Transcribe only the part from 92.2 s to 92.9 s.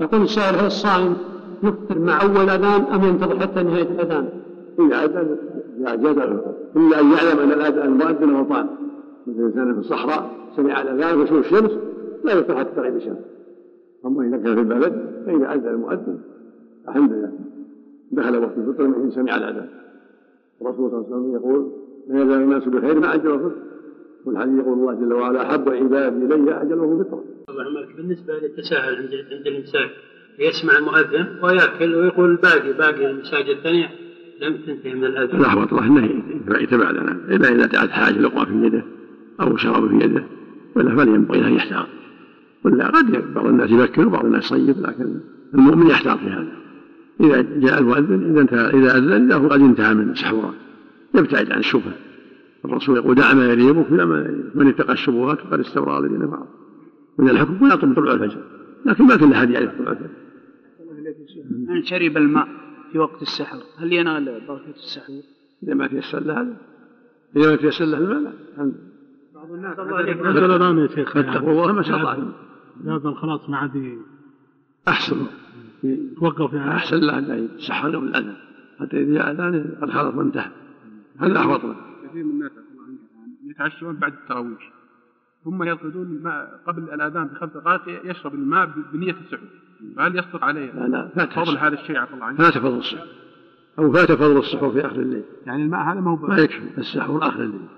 عنك. فات فضل